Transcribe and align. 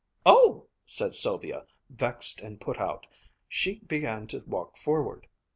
"Oh!" 0.25 0.65
said 0.83 1.13
Sylvia, 1.13 1.67
vexed 1.91 2.41
and 2.41 2.59
put 2.59 2.79
out. 2.79 3.05
She 3.47 3.81
began 3.85 4.25
to 4.29 4.39
walk 4.47 4.75
forward. 4.75 5.27